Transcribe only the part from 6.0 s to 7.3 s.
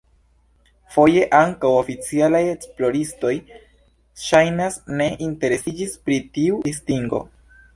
pri tiu distingo.